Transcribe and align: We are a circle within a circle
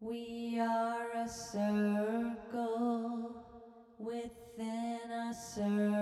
We 0.00 0.56
are 0.60 1.10
a 1.12 1.26
circle 1.26 2.36
within 3.98 5.10
a 5.10 5.32
circle 5.32 5.97